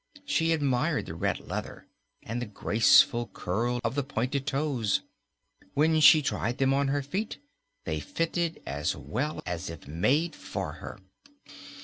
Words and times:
She 0.25 0.51
admired 0.51 1.05
the 1.05 1.13
red 1.13 1.39
leather 1.41 1.85
and 2.23 2.41
the 2.41 2.47
graceful 2.47 3.27
curl 3.27 3.79
of 3.83 3.93
the 3.93 4.01
pointed 4.01 4.47
toes. 4.47 5.01
When 5.75 5.99
she 5.99 6.23
tried 6.23 6.57
them 6.57 6.73
on 6.73 6.87
her 6.87 7.03
feet, 7.03 7.37
they 7.85 7.99
fitted 7.99 8.63
as 8.65 8.95
well 8.95 9.43
as 9.45 9.69
if 9.69 9.87
made 9.87 10.35
for 10.35 10.71
her. 10.71 10.97